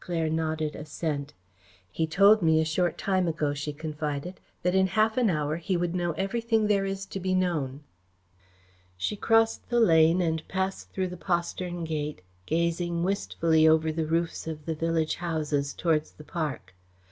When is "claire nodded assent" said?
0.00-1.34